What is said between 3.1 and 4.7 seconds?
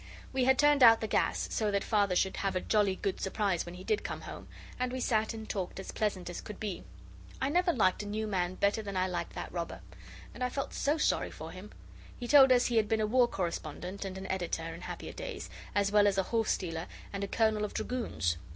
surprise when he did come home,